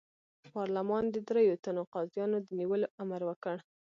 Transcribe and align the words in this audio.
پارلمان 0.53 1.03
د 1.09 1.15
دریوو 1.29 1.61
تنو 1.63 1.83
قاضیانو 1.93 2.37
د 2.41 2.47
نیولو 2.59 2.87
امر 3.03 3.21
وکړ. 3.29 3.57